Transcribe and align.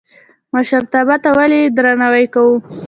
مشرتابه 0.53 1.15
ته 1.23 1.29
ولې 1.37 1.61
درناوی 1.75 2.25
کوو؟ 2.33 2.55